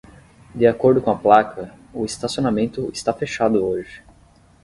De 0.55 0.65
acordo 0.65 0.99
com 0.99 1.11
a 1.11 1.15
placa, 1.15 1.75
o 1.93 2.03
estacionamento 2.05 2.89
está 2.91 3.13
fechado 3.13 3.63
hoje 3.63 4.03